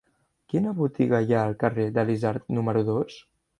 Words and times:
Quina 0.53 0.73
botiga 0.79 1.19
hi 1.27 1.35
ha 1.37 1.45
al 1.51 1.55
carrer 1.65 1.87
de 1.99 2.07
l'Isard 2.09 2.51
número 2.59 2.85
dos? 2.93 3.23